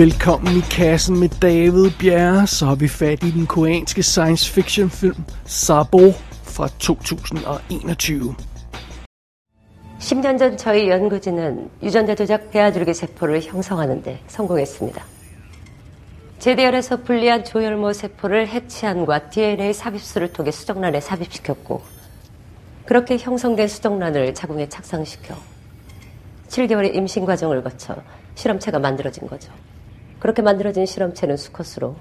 [0.00, 4.90] Velkommen i kassen med David Bjerre, så har vi fat i den koreanske science fiction
[4.90, 5.98] film Sabo
[6.42, 8.34] fra 2021.
[9.98, 15.04] 10년 전 저희 연구진은 유전자 조작 배아두르기 세포를 형성하는데 성공했습니다.
[16.38, 21.82] 제대열에서 분리한 조혈모 세포를 해치안과 DNA 삽입술을 통해 수정란에 삽입시켰고
[22.86, 25.34] 그렇게 형성된 수정란을 자궁에 착상시켜
[26.48, 27.96] 7개월의 임신 과정을 거쳐
[28.34, 29.52] 실험체가 만들어진 거죠.
[30.20, 31.96] 그렇게 만들어진 실험체는 수컷으로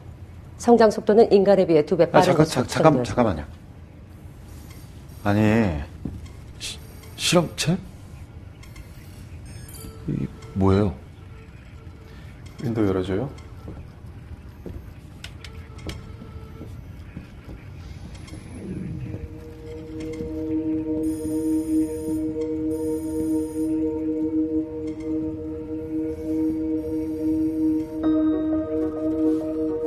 [0.57, 3.45] 성장 속도는 인간에 비해 두배 아, 빠른 잠깐, 것으로 자, 잠깐, 잠깐만요.
[5.23, 5.79] 아니,
[6.59, 6.77] 시,
[7.15, 7.77] 실험체?
[10.09, 10.93] 이 뭐예요?
[12.61, 13.29] 윈도우 열어줘요.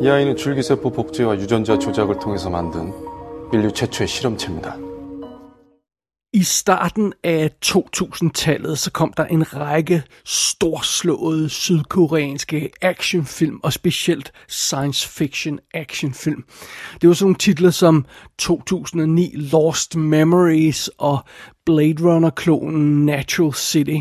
[0.02, 2.94] 이 아이는 줄기세포 복제와 유전자 조작을 통해서 만든
[3.54, 4.78] 인류 최초의 실험체입니다.
[6.34, 15.10] I starten af 2000-tallet, så kom der en række storslåede sydkoreanske actionfilm, og specielt science
[15.10, 16.44] fiction actionfilm.
[17.02, 18.06] Det var sådan nogle titler som
[18.40, 21.20] 2009 Lost Memories og
[21.66, 24.00] Blade Runner-klonen Natural City.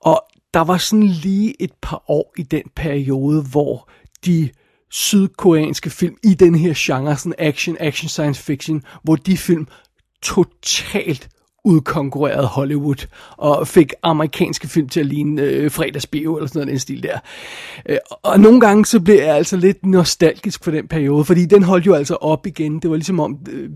[0.00, 0.22] Og
[0.54, 3.90] der var sådan lige et par år i den periode, hvor
[4.26, 4.50] de
[4.91, 9.67] sydkoreanske film i den her genre, sådan action, action science fiction, hvor de film
[10.21, 11.29] totalt
[11.65, 16.79] udkonkurrerede Hollywood og fik amerikanske film til at ligne øh, fredagsbio eller sådan noget den
[16.79, 17.19] stil der.
[17.89, 21.63] Øh, og nogle gange så blev jeg altså lidt nostalgisk for den periode, fordi den
[21.63, 22.79] holdt jo altså op igen.
[22.79, 23.69] Det var ligesom om, øh,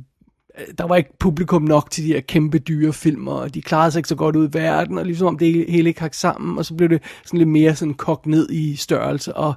[0.77, 3.99] der var ikke publikum nok til de her kæmpe dyre film, og de klarede sig
[3.99, 6.65] ikke så godt ud i verden, og ligesom om det hele ikke hang sammen, og
[6.65, 9.53] så blev det sådan lidt mere sådan kogt ned i størrelse, og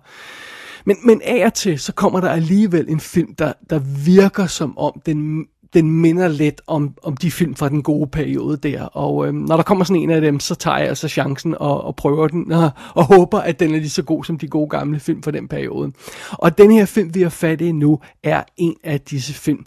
[0.84, 4.78] men, men af og til, så kommer der alligevel en film, der, der virker som
[4.78, 8.82] om, den, den minder lidt om, om de film fra den gode periode der.
[8.82, 11.84] Og øhm, når der kommer sådan en af dem, så tager jeg altså chancen og,
[11.84, 14.68] og prøver den, og, og håber, at den er lige så god som de gode
[14.68, 15.92] gamle film fra den periode.
[16.32, 19.66] Og den her film, vi har fat i nu, er en af disse film,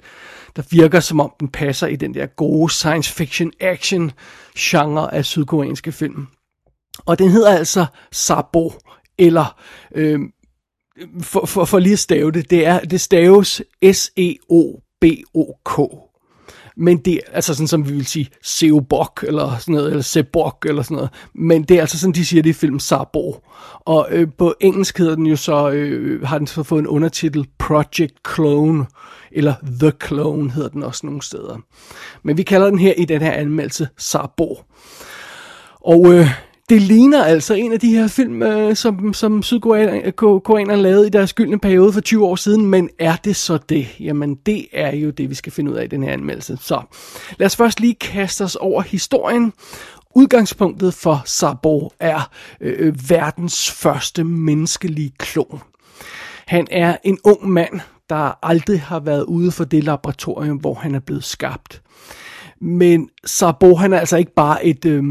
[0.55, 4.11] der virker som om den passer i den der gode science fiction action
[4.57, 6.27] genre af sydkoreanske film.
[7.05, 8.73] Og den hedder altså Sabo,
[9.17, 9.61] eller
[9.95, 10.31] øhm,
[11.21, 15.79] for, for, for lige at stave det, det, er, det staves S-E-O-B-O-K.
[16.77, 20.65] Men det er altså sådan, som vi vil sige, Seobok, eller sådan noget, eller Sebok,
[20.69, 21.09] eller sådan noget.
[21.35, 23.35] Men det er altså sådan, de siger det i film Sabo.
[23.79, 27.47] Og øh, på engelsk hedder den jo så, øh, har den så fået en undertitel
[27.59, 28.85] Project Clone,
[29.31, 31.57] eller The Clone hedder den også nogle steder.
[32.23, 34.59] Men vi kalder den her i den her anmeldelse Sabo.
[35.81, 36.27] Og øh,
[36.71, 41.33] det ligner altså en af de her film, øh, som, som sydkoreanerne lavede i deres
[41.33, 43.87] gyldne periode for 20 år siden, men er det så det?
[43.99, 46.57] Jamen, det er jo det, vi skal finde ud af i den her anmeldelse.
[46.61, 46.81] Så
[47.37, 49.53] lad os først lige kaste os over historien.
[50.15, 52.29] Udgangspunktet for Sabo er
[52.61, 55.61] øh, øh verdens første menneskelige klon.
[56.47, 60.95] Han er en ung mand, der aldrig har været ude for det laboratorium, hvor han
[60.95, 61.81] er blevet skabt.
[62.61, 65.03] Men Sabo, han er altså ikke bare et øh,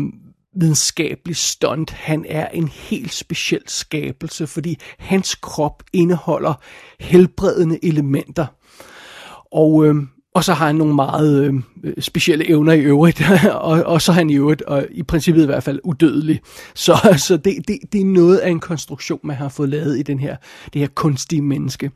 [0.54, 1.90] videnskabelig stunt.
[1.90, 6.54] Han er en helt speciel skabelse, fordi hans krop indeholder
[7.00, 8.46] helbredende elementer.
[9.52, 9.94] Og, øh,
[10.34, 11.54] og så har han nogle meget øh,
[11.84, 13.22] øh specielle evner i øvrigt,
[13.70, 16.40] og, og så er han i øvrigt, og i princippet i hvert fald, udødelig.
[16.74, 16.94] Så,
[17.26, 20.18] så det, det, det er noget af en konstruktion, man har fået lavet i den
[20.18, 20.36] her,
[20.72, 21.90] det her kunstige menneske.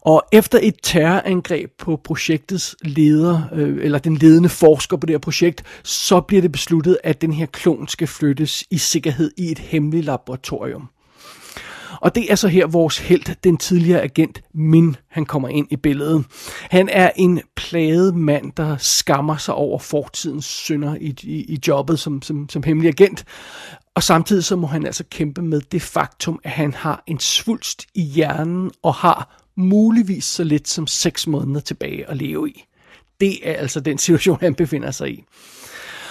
[0.00, 5.18] Og efter et terrorangreb på projektets leder, øh, eller den ledende forsker på det her
[5.18, 9.58] projekt, så bliver det besluttet, at den her klon skal flyttes i sikkerhed i et
[9.58, 10.88] hemmeligt laboratorium.
[12.00, 15.76] Og det er så her vores held, den tidligere agent Min, han kommer ind i
[15.76, 16.24] billedet.
[16.70, 21.98] Han er en plaget mand, der skammer sig over fortidens synder i, i, i jobbet
[21.98, 23.24] som, som, som hemmelig agent.
[23.94, 27.86] Og samtidig så må han altså kæmpe med det faktum, at han har en svulst
[27.94, 32.64] i hjernen og har muligvis så lidt som 6 måneder tilbage at leve i.
[33.20, 35.24] Det er altså den situation, han befinder sig i.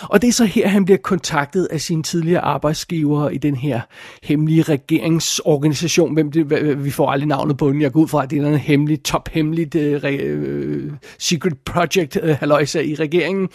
[0.02, 3.82] Og det er så her, han bliver kontaktet af sine tidligere arbejdsgivere i den her
[4.24, 6.14] hemmelige regeringsorganisation.
[6.14, 7.82] Hvem det, vi får aldrig navnet på den.
[7.82, 12.30] Jeg går ud fra, at det er en hemmelig, tophemmeligt uh, uh, secret project uh,
[12.30, 13.50] halløjsa i regeringen.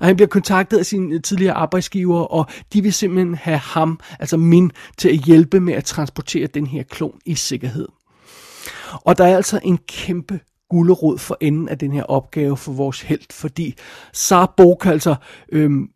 [0.00, 4.36] Og han bliver kontaktet af sine tidligere arbejdsgivere, og de vil simpelthen have ham, altså
[4.36, 7.88] min, til at hjælpe med at transportere den her klon i sikkerhed.
[8.92, 10.40] Og der er altså en kæmpe
[10.70, 13.74] gulderod for enden af den her opgave for vores held, fordi
[14.12, 15.14] Sarah Bok altså
[15.52, 15.88] øhm,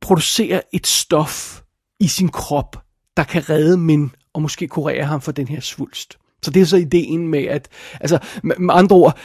[0.00, 1.62] producerer et stof
[2.00, 2.76] i sin krop,
[3.16, 6.18] der kan redde Min og måske kurere ham for den her svulst.
[6.42, 7.68] Så det er så ideen med, at,
[8.00, 9.18] altså med, andre ord,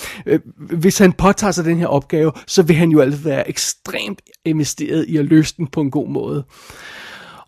[0.82, 5.08] hvis han påtager sig den her opgave, så vil han jo altid være ekstremt investeret
[5.08, 6.44] i at løse den på en god måde.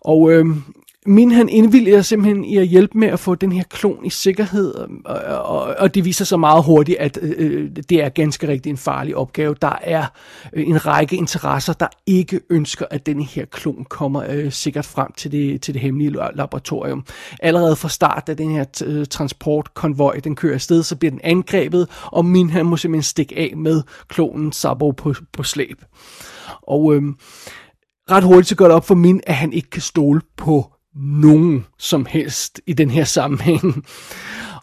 [0.01, 0.63] Og øhm,
[1.05, 4.73] min han indvilliger simpelthen i at hjælpe med at få den her klon i sikkerhed,
[5.05, 8.73] og, og, og det viser sig meget hurtigt, at øh, øh, det er ganske rigtigt
[8.73, 9.55] en farlig opgave.
[9.61, 10.05] Der er
[10.53, 15.11] øh, en række interesser, der ikke ønsker, at den her klon kommer øh, sikkert frem
[15.17, 17.05] til det, til det hemmelige laboratorium.
[17.41, 21.21] Allerede fra start, da den her t- øh, transportkonvoj den kører afsted, så bliver den
[21.23, 25.81] angrebet, og min han må simpelthen stikke af med klonen Sabo på, på slæb.
[26.61, 27.03] Og øh,
[28.11, 31.65] ret hurtigt så går det op for min, at han ikke kan stole på nogen
[31.77, 33.85] som helst i den her sammenhæng.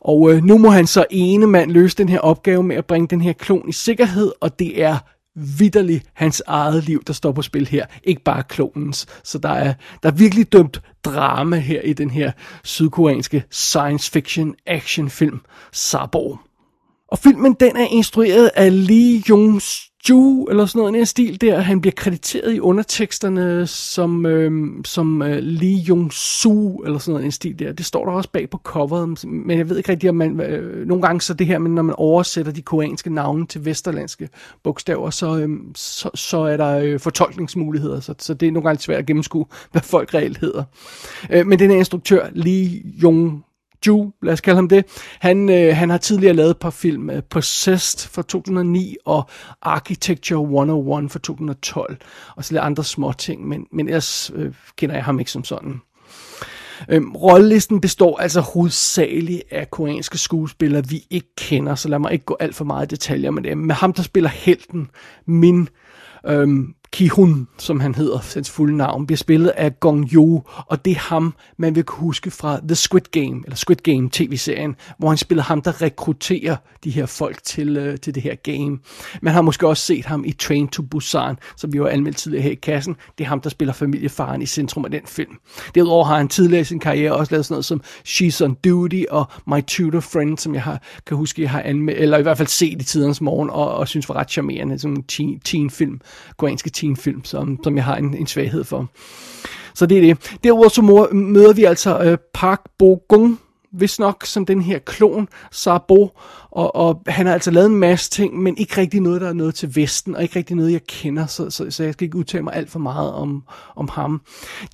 [0.00, 3.08] Og øh, nu må han så ene mand løse den her opgave med at bringe
[3.08, 4.99] den her klon i sikkerhed, og det er
[5.34, 9.06] vidderligt hans eget liv, der står på spil her, ikke bare klonens.
[9.25, 12.32] Så der er, der er virkelig dømt drama her i den her
[12.64, 15.40] sydkoreanske science fiction action film
[15.73, 16.37] Sabo.
[17.08, 19.62] Og filmen den er instrueret af Lee Jung
[20.08, 21.60] Ju, eller sådan noget, en stil der.
[21.60, 27.32] Han bliver krediteret i underteksterne som, øh, som øh, Lee Jung-soo, eller sådan noget, en
[27.32, 27.72] stil der.
[27.72, 30.87] Det står der også bag på coveret, men jeg ved ikke rigtig, om man, øh,
[30.87, 34.28] nogle gange så det her, men når man oversætter de koreanske navne til vesterlandske
[34.62, 38.82] bogstaver, så, øh, så, så er der øh, fortolkningsmuligheder, så, så det er nogle gange
[38.82, 40.64] svært at gennemskue, hvad folk reelt hedder.
[41.31, 43.44] Øh, men den her instruktør, Lee Jung
[43.87, 44.84] Jew, lad os kalde ham det.
[45.20, 49.31] Han, øh, han har tidligere lavet et par film, uh, Possessed fra 2009 og
[49.62, 51.96] Architecture 101 fra 2012,
[52.37, 55.44] og så lidt andre små ting, men, men ellers øh, kender jeg ham ikke som
[55.44, 55.81] sådan.
[56.88, 62.25] Øhm, rollelisten består altså hovedsageligt af koreanske skuespillere, vi ikke kender, så lad mig ikke
[62.25, 63.58] gå alt for meget i detaljer med det.
[63.58, 64.90] Med ham, der spiller helten,
[65.26, 65.69] Min
[66.26, 70.91] øhm, Ki-hun, som han hedder, hans fulde navn, bliver spillet af Gong Yoo, og det
[70.91, 75.09] er ham, man vil kunne huske fra The Squid Game, eller Squid Game tv-serien, hvor
[75.09, 78.79] han spiller ham, der rekrutterer de her folk til, øh, til det her game.
[79.23, 82.43] Man har måske også set ham i Train to Busan, som vi jo anmeldt tidligere
[82.43, 82.97] her i kassen.
[83.19, 85.37] Det er ham, der spiller familiefaren i centrum af den film.
[85.75, 89.03] Derudover har han tidligere i sin karriere også lavet sådan noget som She's on Duty
[89.11, 92.37] og My Tutor Friend, som jeg har, kan huske, jeg har anmeldt, eller i hvert
[92.37, 95.71] fald set i tidernes morgen, og, og synes var ret charmerende, sådan en teen, teen
[95.71, 96.00] film,
[96.37, 98.90] koreanske teenfilm, som, som jeg har en, en svaghed for.
[99.75, 100.38] Så det er det.
[100.44, 100.82] Derudover så
[101.12, 103.38] møder vi altså øh, Park Bo-gum,
[103.73, 106.09] hvis nok som den her klon, Sabo,
[106.51, 109.33] og, og han har altså lavet en masse ting, men ikke rigtig noget, der er
[109.33, 112.19] noget til Vesten, og ikke rigtig noget, jeg kender, så, så, så jeg skal ikke
[112.19, 113.43] udtale mig alt for meget om,
[113.77, 114.21] om ham.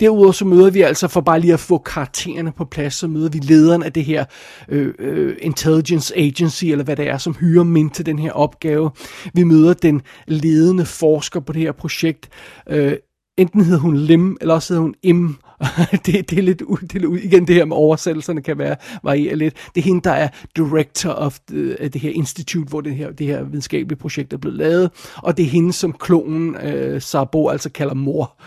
[0.01, 3.29] Derudover så møder vi altså, for bare lige at få karaktererne på plads, så møder
[3.29, 4.25] vi lederen af det her
[4.69, 8.91] øh, øh, intelligence agency, eller hvad det er, som hyrer Min til den her opgave.
[9.35, 12.29] Vi møder den ledende forsker på det her projekt,
[12.69, 12.97] øh,
[13.39, 15.37] enten hedder hun Lim, eller også hedder hun Im,
[16.07, 16.63] det, det, er lidt,
[16.93, 19.55] det er igen det her med oversættelserne kan være variere lidt.
[19.75, 23.27] Det er hende, der er director of the, det her institut, hvor det her, det
[23.27, 27.71] her videnskabelige projekt er blevet lavet, og det er hende, som klonen øh, Sabo altså
[27.71, 28.41] kalder mor.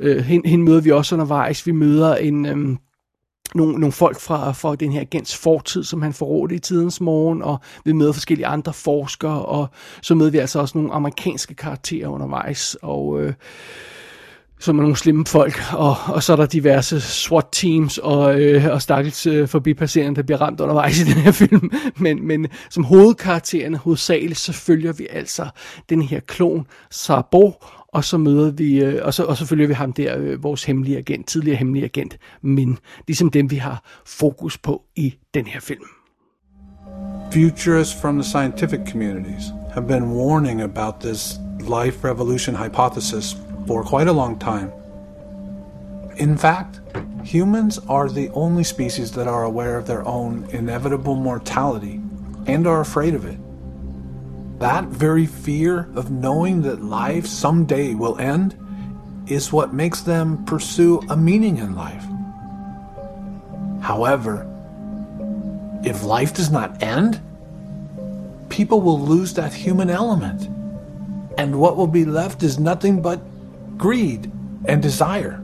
[0.00, 1.66] Øh, hende, hende møder vi også undervejs.
[1.66, 2.46] Vi møder en...
[2.46, 2.76] Øh,
[3.54, 7.42] nogle, nogle folk fra, fra den her agents fortid, som han forrådte i tidens morgen,
[7.42, 9.68] og vi møder forskellige andre forskere, og
[10.02, 13.32] så møder vi altså også nogle amerikanske karakterer undervejs, og øh,
[14.62, 18.82] som er nogle slemme folk, og, og så er der diverse SWAT-teams og, øh, og
[18.82, 21.70] stakkels øh, forbipasserende, der bliver ramt undervejs i den her film.
[21.96, 25.46] Men, men som hovedkaraktererne hovedsageligt, så følger vi altså
[25.88, 27.52] den her klon, Sabo,
[27.88, 30.64] og så møder vi, øh, og, så, og så følger vi ham der, øh, vores
[30.64, 35.60] hemmelige agent, tidligere hemmelige agent, men ligesom dem, vi har fokus på i den her
[35.60, 35.84] film.
[37.32, 44.08] Futurists from the scientific communities have been warning about this life revolution hypothesis for quite
[44.08, 44.72] a long time.
[46.16, 46.80] In fact,
[47.24, 52.00] humans are the only species that are aware of their own inevitable mortality
[52.46, 53.38] and are afraid of it.
[54.58, 58.56] That very fear of knowing that life someday will end
[59.26, 62.04] is what makes them pursue a meaning in life.
[63.80, 64.46] However,
[65.84, 67.20] if life does not end,
[68.48, 70.42] people will lose that human element.
[71.38, 73.20] And what will be left is nothing but
[73.82, 74.30] greed,
[74.66, 75.42] and desire.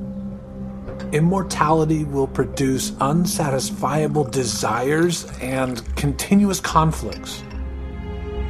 [1.11, 7.43] Immortality will produce unsatisfiable desires and continuous conflicts.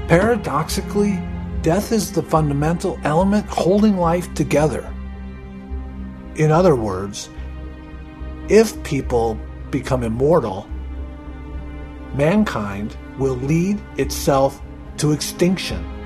[0.07, 1.19] Paradoxically,
[1.63, 4.87] death is the fundamental element holding life together.
[6.37, 7.31] In other words,
[8.51, 9.41] if people
[9.71, 10.69] become immortal,
[12.13, 14.61] mankind will lead itself
[14.99, 15.98] to extinction.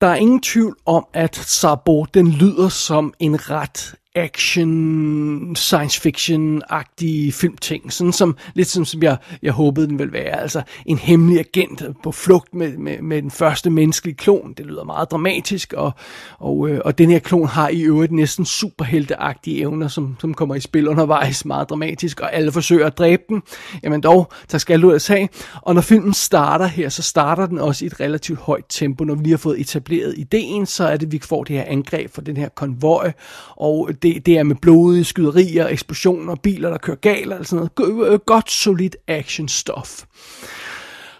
[0.00, 7.32] Der er ingen tvivl om, at Sabo, den lyder som en ret action, science fiction-agtige
[7.32, 11.38] filmting, sådan som, lidt som, som jeg, jeg håbede den ville være, altså en hemmelig
[11.38, 15.92] agent på flugt med, med, med den første menneskelige klon, det lyder meget dramatisk, og,
[16.38, 20.54] og, øh, og den her klon har i øvrigt næsten superhelteagtige evner, som, som kommer
[20.54, 23.42] i spil undervejs, meget dramatisk, og alle forsøger at dræbe den,
[23.82, 25.28] jamen dog, der skal du altså have.
[25.62, 29.14] og når filmen starter her, så starter den også i et relativt højt tempo, når
[29.14, 32.20] vi lige har fået etableret ideen, så er det, vi får det her angreb for
[32.20, 33.12] den her konvoj,
[33.56, 38.12] og det, det er med blodige skyderier, eksplosioner, biler, der kører galt og sådan noget.
[38.12, 40.04] Øh, godt, solid action stuff.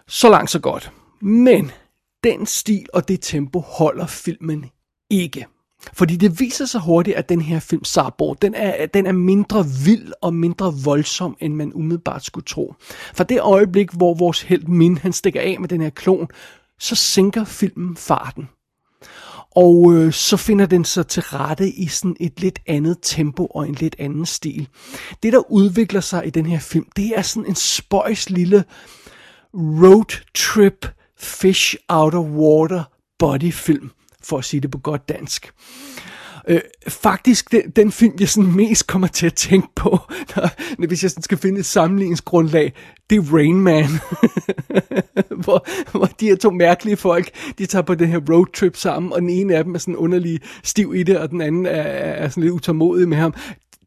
[0.09, 0.93] Så langt, så godt.
[1.21, 1.71] Men
[2.25, 4.71] den stil og det tempo holder filmen
[5.11, 5.47] ikke.
[5.93, 9.65] Fordi det viser sig hurtigt, at den her film, Sarborg, den er, den er mindre
[9.85, 12.75] vild og mindre voldsom, end man umiddelbart skulle tro.
[13.15, 16.29] For det øjeblik, hvor vores held Min, han stikker af med den her klon,
[16.79, 18.49] så sænker filmen farten.
[19.57, 23.69] Og øh, så finder den sig til rette i sådan et lidt andet tempo og
[23.69, 24.69] en lidt anden stil.
[25.23, 28.65] Det, der udvikler sig i den her film, det er sådan en spøjs lille
[29.55, 30.87] road trip
[31.19, 32.83] fish out of water
[33.19, 33.91] bodyfilm,
[34.23, 35.47] for at sige det på godt dansk.
[35.47, 39.91] Øh, Øh, faktisk den, den film, jeg sådan mest kommer til at tænke på,
[40.37, 42.73] når, hvis jeg sådan skal finde et sammenligningsgrundlag,
[43.11, 43.87] det er Rain Man.
[45.45, 49.21] hvor, hvor de her to mærkelige folk, de tager på den her roadtrip sammen, og
[49.21, 52.29] den ene af dem er sådan underlig stiv i det, og den anden er, er
[52.29, 53.35] sådan lidt utålmodig med ham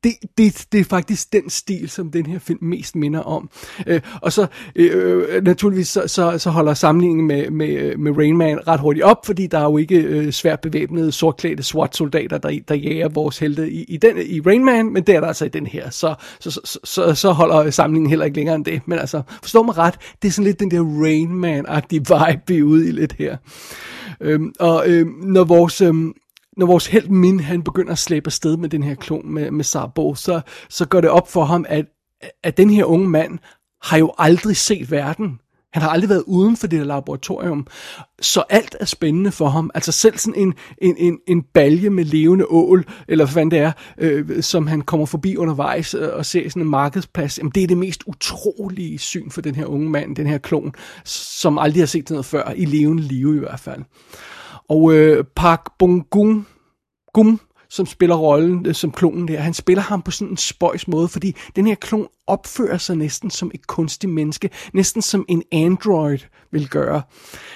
[0.04, 3.50] det, det, det er faktisk den stil, som den her film mest minder om.
[3.88, 8.68] Øh, og så øh, naturligvis så, så, så holder sammenligningen med, med, med Rain Man
[8.68, 12.76] ret hurtigt op, fordi der er jo ikke øh, svært bevæbnede, sortklædte SWAT-soldater, der, der
[12.76, 15.50] jager vores helte i, i, den, i Rain Man, men det er der altså i
[15.50, 15.90] den her.
[15.90, 18.82] Så, så, så, så, så holder sammenligningen heller ikke længere end det.
[18.86, 22.58] Men altså, forstå mig ret, det er sådan lidt den der Rain Man-agtige vibe, vi
[22.58, 23.38] er ude i lidt her.
[24.22, 25.82] Øhm, og øhm, når vores...
[25.82, 26.14] Øhm,
[26.58, 29.64] når vores held Min, han begynder at slæbe afsted med den her klon med, med
[29.64, 31.86] Sarbo, så, så går det op for ham, at,
[32.44, 33.40] at den her unge mand
[33.82, 35.40] har jo aldrig set verden.
[35.74, 37.68] Han har aldrig været uden for det der laboratorium.
[38.22, 39.72] Så alt er spændende for ham.
[39.74, 43.72] Altså selv sådan en, en, en, en balje med levende ål, eller hvad det er,
[43.98, 47.38] øh, som han kommer forbi undervejs øh, og ser sådan en markedsplads.
[47.38, 50.74] Jamen, det er det mest utrolige syn for den her unge mand, den her klon,
[51.06, 53.82] som aldrig har set noget før, i levende live i hvert fald.
[54.70, 56.10] Og øh, Park Bong
[57.14, 57.40] Gum,
[57.74, 61.08] som spiller rollen øh, som klonen der, han spiller ham på sådan en spøjs måde,
[61.08, 66.18] fordi den her klon opfører sig næsten som et kunstigt menneske, næsten som en android
[66.52, 67.02] vil gøre.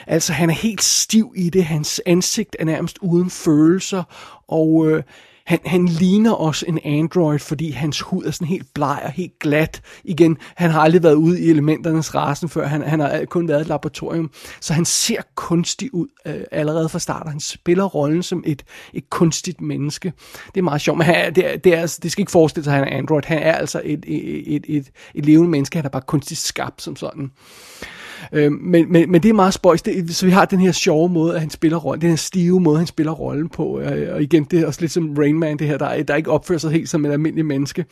[0.07, 4.03] Altså han er helt stiv i det, hans ansigt er nærmest uden følelser,
[4.47, 5.03] og øh,
[5.47, 9.39] han, han ligner også en android, fordi hans hud er sådan helt bleg og helt
[9.39, 9.81] glat.
[10.03, 13.59] Igen, han har aldrig været ude i elementernes rasen før, han, han har kun været
[13.59, 14.31] i et laboratorium.
[14.61, 18.63] Så han ser kunstig ud øh, allerede fra start, han spiller rollen som et,
[18.93, 20.13] et kunstigt menneske.
[20.53, 22.63] Det er meget sjovt, men han, det, er, det, er, altså- det skal ikke forestille
[22.63, 23.23] sig, at han er android.
[23.25, 26.81] Han er altså et, et, et, et, et levende menneske, han er bare kunstigt skabt
[26.81, 27.23] som sådan.
[27.23, 27.96] Øh,
[28.33, 29.81] Øh, men, men, men det er meget spøjs.
[29.81, 32.59] Det, så vi har den her sjove måde, at han spiller rollen, den her stive
[32.59, 33.79] måde, han spiller rollen på.
[33.79, 36.31] Øh, og igen, det er også lidt som Rain Man, det her, der, der ikke
[36.31, 37.85] opfører sig helt som et almindeligt menneske.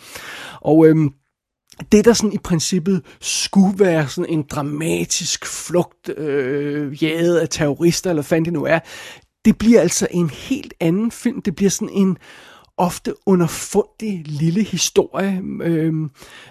[0.62, 0.96] Og øh,
[1.92, 8.10] det, der sådan i princippet skulle være sådan en dramatisk flugt, øh, jaget af terrorister,
[8.10, 8.80] eller hvad det nu er,
[9.46, 11.42] det bliver altså en helt anden film.
[11.42, 12.18] Det bliver sådan en
[12.78, 15.94] ofte underfundig lille historie, øh,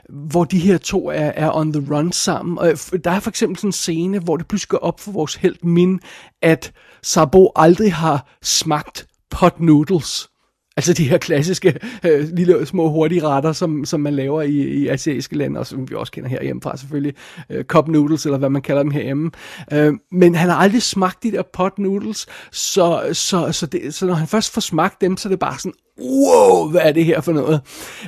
[0.08, 2.58] hvor de her to er, er on the run sammen.
[2.58, 5.12] Og øh, der er for eksempel sådan en scene, hvor det pludselig går op for
[5.12, 6.00] vores held Min,
[6.42, 10.28] at Sabo aldrig har smagt pot noodles.
[10.76, 14.88] Altså de her klassiske øh, lille små hurtige retter, som, som man laver i, i
[14.88, 17.14] asiatiske lande, og som vi også kender herhjemmefra selvfølgelig,
[17.50, 19.30] øh, cup noodles, eller hvad man kalder dem herhjemme.
[19.72, 24.06] Øh, men han har aldrig smagt de der pot noodles, så, så, så, det, så
[24.06, 27.04] når han først får smagt dem, så er det bare sådan, wow, hvad er det
[27.04, 27.60] her for noget?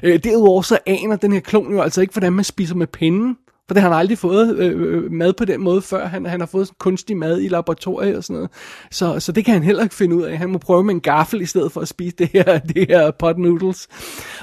[0.02, 3.36] Øh, derudover så aner den her klon jo altså ikke, hvordan man spiser med pinden.
[3.68, 6.06] For det har han aldrig fået øh, øh, mad på den måde før.
[6.06, 8.50] Han, han har fået kunstig mad i laboratoriet og sådan noget.
[8.90, 10.38] Så, så det kan han heller ikke finde ud af.
[10.38, 13.10] Han må prøve med en gaffel i stedet for at spise det her, det her
[13.10, 13.88] pot noodles.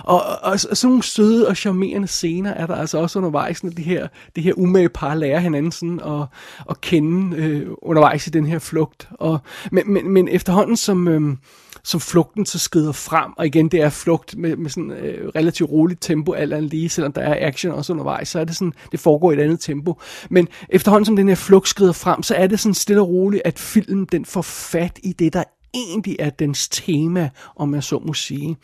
[0.03, 3.71] Og, og, og sådan nogle søde og charmerende scener er der altså også undervejs, når
[3.71, 6.27] det her, det her umage par lærer hinanden sådan at,
[6.69, 9.09] at kende øh, undervejs i den her flugt.
[9.11, 9.39] Og,
[9.71, 11.07] men, men, men efterhånden som...
[11.07, 11.35] Øh,
[11.83, 15.69] som flugten så skrider frem, og igen, det er flugt med, med sådan øh, relativt
[15.69, 18.73] roligt tempo, alt andet lige, selvom der er action også undervejs, så er det sådan,
[18.91, 20.01] det foregår i et andet tempo.
[20.29, 23.41] Men efterhånden som den her flugt skrider frem, så er det sådan stille og roligt,
[23.45, 27.99] at filmen den får fat i det, der egentlig er dens tema, om jeg så
[27.99, 28.57] må sige.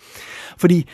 [0.57, 0.85] Fordi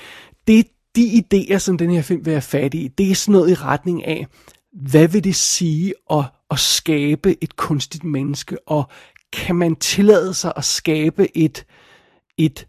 [0.47, 3.51] det, de idéer, som den her film vil have fat i, det er sådan noget
[3.51, 4.27] i retning af,
[4.73, 8.89] hvad vil det sige at, at skabe et kunstigt menneske, og
[9.33, 11.65] kan man tillade sig at skabe et,
[12.37, 12.67] et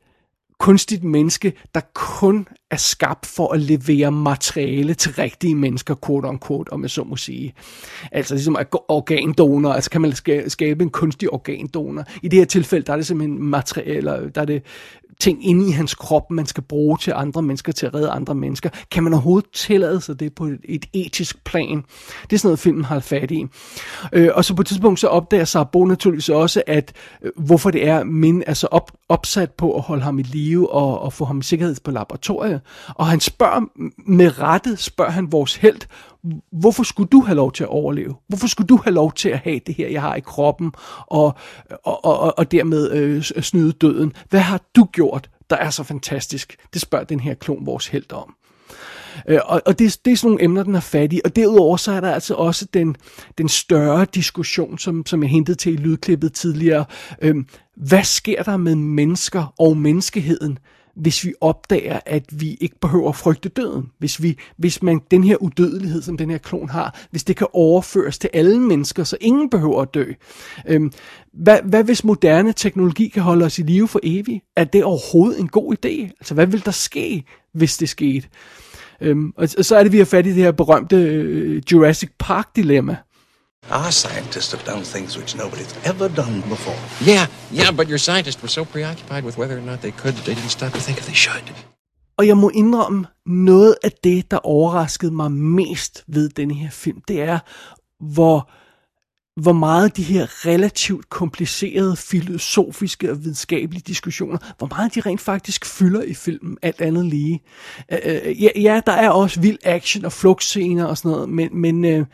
[0.58, 6.38] kunstigt menneske, der kun er skabt for at levere materiale til rigtige mennesker, quote on
[6.46, 7.54] quote, om jeg så må sige.
[8.12, 8.56] Altså ligesom
[8.88, 10.12] organdonor, altså kan man
[10.49, 12.04] skabe en kunstig organdonor.
[12.23, 14.62] I det her tilfælde, der er det simpelthen materiale, der er det
[15.20, 18.35] ting inde i hans krop, man skal bruge til andre mennesker, til at redde andre
[18.35, 18.70] mennesker.
[18.90, 21.85] Kan man overhovedet tillade sig det på et, etisk plan?
[22.23, 23.46] Det er sådan noget, filmen har fat i.
[24.12, 26.92] Øh, og så på et tidspunkt, så opdager Sarbo naturligvis også, at
[27.23, 30.72] øh, hvorfor det er, min er så op, opsat på at holde ham i live
[30.72, 32.60] og, og få ham i sikkerhed på laboratoriet.
[32.88, 33.60] Og han spørger,
[34.10, 35.80] med rette spørger han vores held,
[36.52, 38.14] hvorfor skulle du have lov til at overleve?
[38.28, 40.72] Hvorfor skulle du have lov til at have det her, jeg har i kroppen,
[41.06, 41.34] og,
[41.84, 44.12] og, og, og dermed øh, snyde døden?
[44.30, 46.56] Hvad har du gjort, der er så fantastisk?
[46.72, 48.36] Det spørger den her klon vores held om.
[49.28, 51.20] Øh, og, og det, det er sådan nogle emner, den har fat i.
[51.25, 52.96] Og derudover så er der altså også den,
[53.38, 56.85] den større diskussion, som, som jeg hentede til i lydklippet tidligere.
[57.23, 57.37] Øh,
[57.76, 60.58] hvad sker der med mennesker og menneskeheden,
[60.96, 63.90] hvis vi opdager, at vi ikke behøver at frygte døden.
[63.99, 67.46] Hvis, vi, hvis man den her udødelighed, som den her klon har, hvis det kan
[67.52, 70.04] overføres til alle mennesker, så ingen behøver at dø.
[70.68, 70.92] Øhm,
[71.32, 74.44] hvad, hvad hvis moderne teknologi kan holde os i live for evigt?
[74.56, 76.02] Er det overhovedet en god idé?
[76.20, 78.28] Altså, hvad vil der ske, hvis det skete?
[79.00, 82.97] Øhm, og så er det, vi har fat i det her berømte øh, Jurassic Park-dilemma.
[83.71, 86.79] Our scientists have done things which nobody's ever done before.
[87.09, 90.35] Yeah, yeah, but your scientists were so preoccupied with whether or not they could, they
[90.35, 91.53] didn't stop to think if they should.
[92.19, 97.00] Og jeg må indrømme, noget af det, der overraskede mig mest ved denne her film,
[97.09, 97.38] det er,
[98.00, 98.50] hvor,
[99.37, 105.66] hvor meget de her relativt komplicerede filosofiske og videnskabelige diskussioner, hvor meget de rent faktisk
[105.66, 107.43] fylder i filmen, alt andet lige.
[107.93, 111.49] Øh, øh ja, ja, der er også vild action og flugtscener og sådan noget, men,
[111.52, 112.07] men øh,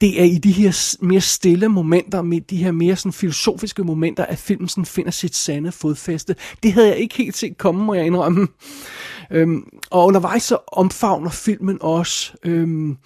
[0.00, 4.24] det er i de her mere stille momenter, med de her mere sådan filosofiske momenter,
[4.24, 6.36] at filmen sådan finder sit sande fodfæste.
[6.62, 8.48] Det havde jeg ikke helt set komme, må jeg indrømme.
[9.30, 12.96] Øhm, og undervejs så omfavner filmen også øhm,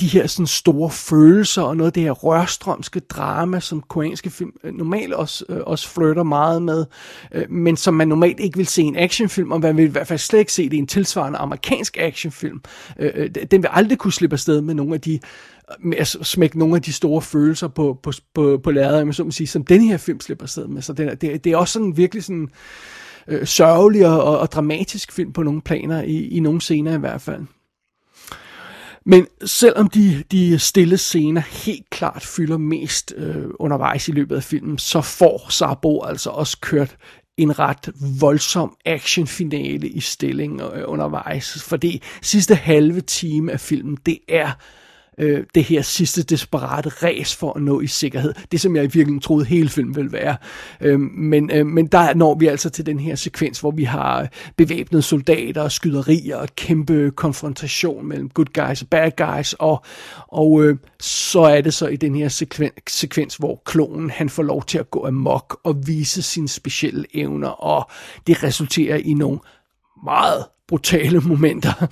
[0.00, 4.52] de her sådan store følelser og noget af det her rørstrømske drama, som koreanske film
[4.64, 6.84] øh, normalt også, øh, også flytter meget med,
[7.32, 9.88] øh, men som man normalt ikke vil se i en actionfilm, og man vil i
[9.88, 12.60] hvert fald slet ikke se det i en tilsvarende amerikansk actionfilm.
[12.98, 15.20] Øh, øh den vil aldrig kunne slippe afsted med nogle af de øh,
[15.78, 19.46] med at smække nogle af de store følelser på, på, på, på lærredet, så sige,
[19.46, 20.82] som den her film slipper sted med.
[20.82, 22.48] Så det, det, det er også sådan virkelig sådan
[23.28, 26.98] øh, sørgelig og, og, og dramatisk film på nogle planer, i, i nogle scener i
[26.98, 27.42] hvert fald.
[29.06, 34.42] Men selvom de, de stille scener helt klart fylder mest øh, undervejs i løbet af
[34.42, 36.96] filmen, så får Sabo altså også kørt
[37.36, 37.88] en ret
[38.20, 41.62] voldsom actionfinale i stilling øh, undervejs.
[41.62, 44.52] Fordi sidste halve time af filmen, det er øh,
[45.18, 48.34] øh, det her sidste desperate ræs for at nå i sikkerhed.
[48.52, 50.36] Det som jeg i virkeligheden troede hele filmen ville være.
[50.80, 54.28] Øh, men, øh, men der når vi altså til den her sekvens, hvor vi har
[54.56, 59.52] bevæbnede soldater, skyderier og kæmpe konfrontation mellem good guys og bad guys.
[59.52, 59.84] Og,
[60.28, 64.42] og øh, så er det så i den her sekven, sekvens, hvor klonen han får
[64.42, 67.48] lov til at gå amok og vise sine specielle evner.
[67.48, 67.90] Og
[68.26, 69.38] det resulterer i nogle
[70.04, 71.86] meget brutale momenter,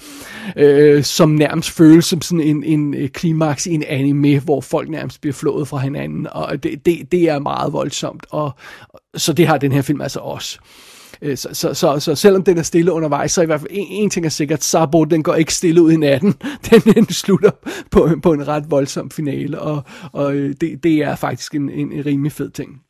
[0.57, 4.89] øh, som nærmest føles som sådan en, en øh, klimaks i en anime, hvor folk
[4.89, 8.53] nærmest bliver flået fra hinanden, og det, det, det er meget voldsomt, og
[9.17, 10.59] så det har den her film altså også.
[11.23, 13.87] Øh, så, så, så, så selvom den er stille undervejs, så i hvert fald en,
[13.91, 16.35] en ting er sikkert, Sabo, den går ikke stille ud i natten.
[16.71, 17.51] Den, den slutter
[17.91, 19.83] på, på en ret voldsom finale, og,
[20.13, 22.81] og øh, det, det er faktisk en, en, en rimelig fed ting.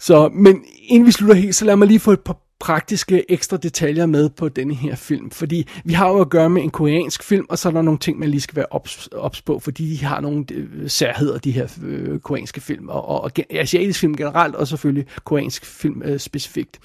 [0.00, 3.56] Så, men inden vi slutter helt, så lad mig lige få et par praktiske ekstra
[3.56, 7.22] detaljer med på denne her film, fordi vi har jo at gøre med en koreansk
[7.22, 9.90] film, og så er der nogle ting, man lige skal være ops, ops på, fordi
[9.90, 14.16] de har nogle øh, særheder, de her øh, koreanske film, og, og, og asiatisk film
[14.16, 16.78] generelt, og selvfølgelig koreansk film øh, specifikt.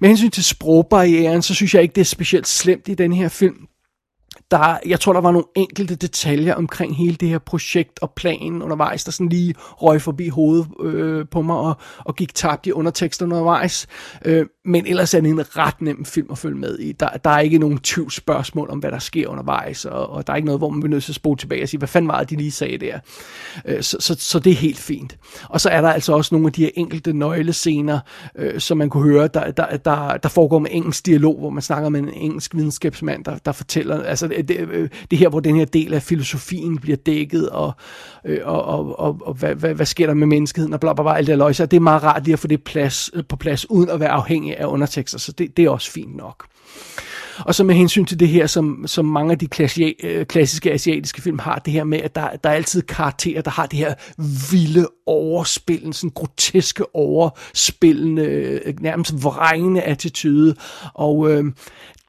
[0.00, 3.28] Med hensyn til sprogbarrieren, så synes jeg ikke, det er specielt slemt i den her
[3.28, 3.68] film
[4.50, 8.62] der, jeg tror, der var nogle enkelte detaljer omkring hele det her projekt og planen
[8.62, 12.72] undervejs, der sådan lige røg forbi hovedet øh, på mig og, og gik tabt i
[12.72, 13.86] undertekster undervejs.
[14.24, 16.92] Øh, men ellers er det en ret nem film at følge med i.
[16.92, 20.32] Der, der er ikke nogen tvivl spørgsmål om, hvad der sker undervejs, og, og der
[20.32, 22.08] er ikke noget, hvor man bliver nødt til at spole tilbage og sige, hvad fanden
[22.08, 22.98] var det, de lige sagde der.
[23.64, 25.18] Øh, så, så, så det er helt fint.
[25.48, 27.98] Og så er der altså også nogle af de her enkelte nøglescener,
[28.38, 31.62] øh, som man kunne høre, der, der, der, der foregår med engelsk dialog, hvor man
[31.62, 35.40] snakker med en engelsk videnskabsmand, der, der fortæller, altså Øh, det, øh, det her, hvor
[35.40, 37.72] den her del af filosofien bliver dækket, og,
[38.24, 41.02] øh, og, og, og, og hvad, hvad, hvad sker der med menneskeheden, og bla bla
[41.02, 41.66] bla, alt det løjse.
[41.66, 44.08] Det er meget rart lige at få det plads, øh, på plads, uden at være
[44.08, 46.46] afhængig af undertekster, så det, det er også fint nok.
[47.38, 51.22] og så med hensyn til det her, som, som mange af de klassi- klassiske asiatiske
[51.22, 53.94] film har, det her med, at der, der er altid karakterer, der har det her
[54.50, 60.54] vilde overspil, sådan groteske overspillende, nærmest vrængende attitude,
[60.94, 61.44] og øh,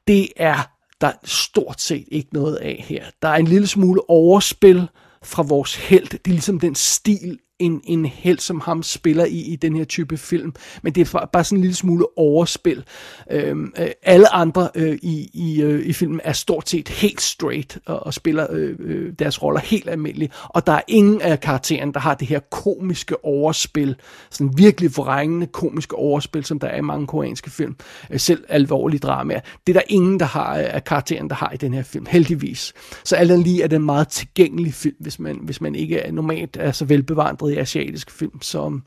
[0.06, 3.04] det er der stort set ikke noget af her.
[3.22, 4.88] Der er en lille smule overspil
[5.22, 6.08] fra vores held.
[6.08, 9.84] Det er ligesom den stil, en, en held som ham spiller i, i den her
[9.84, 10.54] type film.
[10.82, 12.84] Men det er bare sådan en lille smule overspil.
[13.30, 17.78] Øhm, øh, alle andre øh, i, i, øh, i filmen er stort set helt straight
[17.86, 20.32] og, og spiller øh, øh, deres roller helt almindeligt.
[20.44, 23.96] Og der er ingen af karaktererne, der har det her komiske overspil.
[24.30, 27.76] Sådan virkelig forrængende komiske overspil, som der er i mange koreanske film.
[28.10, 29.40] Øh, selv alvorlige dramaer.
[29.66, 32.06] Det er der ingen, der har øh, af karakteren, der har i den her film.
[32.08, 32.72] Heldigvis.
[33.04, 36.12] Så alt lige er det en meget tilgængelig film, hvis man, hvis man ikke er
[36.12, 38.42] normalt er så velbevandret i asiatisk film.
[38.42, 38.80] Så,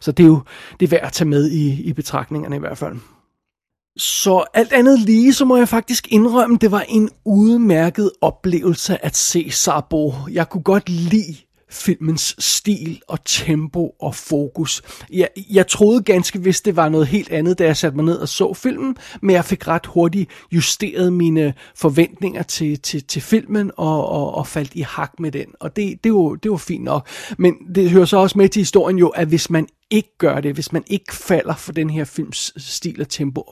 [0.00, 0.40] så det er jo
[0.80, 2.96] det er værd at tage med i, i betragtningerne i hvert fald.
[3.96, 9.16] Så alt andet lige, så må jeg faktisk indrømme, det var en udmærket oplevelse at
[9.16, 10.12] se Sabo.
[10.30, 11.36] Jeg kunne godt lide
[11.72, 14.82] filmens stil og tempo og fokus.
[15.12, 18.16] Jeg, jeg troede ganske vist, det var noget helt andet, da jeg satte mig ned
[18.16, 23.70] og så filmen, men jeg fik ret hurtigt justeret mine forventninger til, til, til filmen
[23.76, 25.46] og, og, og faldt i hak med den.
[25.60, 27.08] Og det, det, var, det var fint nok.
[27.38, 30.54] Men det hører så også med til historien jo, at hvis man ikke gør det,
[30.54, 33.42] hvis man ikke falder for den her films stil og tempo,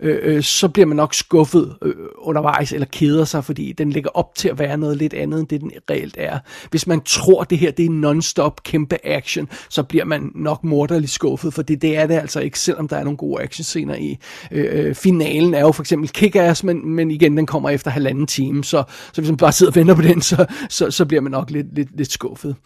[0.00, 4.10] øh, øh, så bliver man nok skuffet øh, undervejs, eller keder sig, fordi den ligger
[4.14, 6.38] op til at være noget lidt andet, end det den reelt er.
[6.70, 11.12] Hvis man tror, det her det er non-stop kæmpe action, så bliver man nok morderligt
[11.12, 14.18] skuffet, for det, det er det altså ikke, selvom der er nogle gode actionscener i.
[14.52, 18.26] Øh, øh finalen er jo for eksempel kick-ass, men, men igen, den kommer efter halvanden
[18.26, 18.82] time, så,
[19.12, 21.50] så hvis man bare sidder og venter på den, så, så, så bliver man nok
[21.50, 22.56] lidt, lidt, lidt skuffet.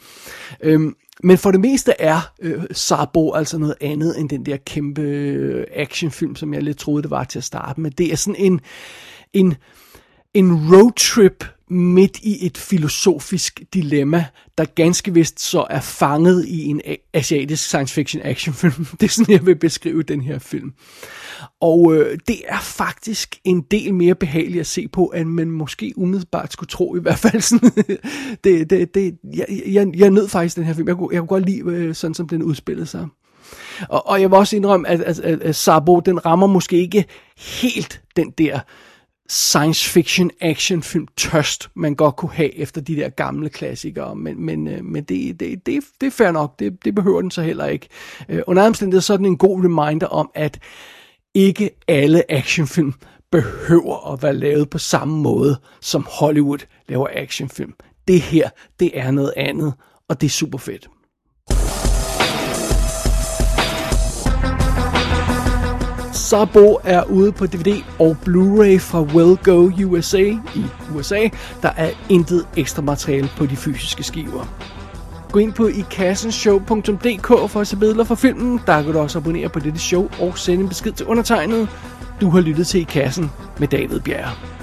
[0.62, 0.80] Øh,
[1.22, 5.66] men for det meste er øh, Sabo altså noget andet end den der kæmpe øh,
[5.72, 7.90] actionfilm, som jeg lidt troede, det var til at starte med.
[7.90, 8.60] Det er sådan en,
[9.32, 9.54] en,
[10.34, 14.24] en roadtrip midt i et filosofisk dilemma,
[14.58, 16.80] der ganske vist så er fanget i en
[17.12, 18.86] asiatisk science fiction actionfilm.
[19.00, 20.72] Det er sådan, jeg vil beskrive den her film.
[21.60, 25.92] Og øh, det er faktisk en del mere behageligt at se på, end man måske
[25.96, 27.40] umiddelbart skulle tro i hvert fald.
[27.54, 27.70] Sådan,
[28.44, 30.88] det, det, det, jeg, jeg, jeg nød faktisk den her film.
[30.88, 33.06] Jeg kunne, jeg kunne godt lide, øh, sådan som den udspillede sig.
[33.88, 37.04] Og, og jeg vil også indrømme, at, at, at, at Sabo, den rammer måske ikke
[37.36, 38.60] helt den der
[39.28, 44.40] science fiction action film tørst, man godt kunne have efter de der gamle klassikere, men,
[44.40, 47.42] men, øh, men det, det, det, det er fair nok, det, det behøver den så
[47.42, 47.88] heller ikke.
[48.28, 50.60] Øh, under omstændigheder så er den en god reminder om, at
[51.34, 52.94] ikke alle actionfilm
[53.32, 56.58] behøver at være lavet på samme måde, som Hollywood
[56.88, 57.74] laver actionfilm.
[58.08, 58.48] Det her,
[58.80, 59.74] det er noget andet,
[60.08, 60.88] og det er super fedt.
[66.24, 70.22] Sabo er ude på DVD og Blu-ray fra Wellgo USA
[70.54, 70.64] i
[70.96, 71.28] USA.
[71.62, 74.44] Der er intet ekstra materiale på de fysiske skiver.
[75.32, 78.60] Gå ind på ikassenshow.dk for at se billeder fra filmen.
[78.66, 81.68] Der kan du også abonnere på dette show og sende en besked til undertegnet.
[82.20, 84.53] Du har lyttet til I Kassen med David Bjerg.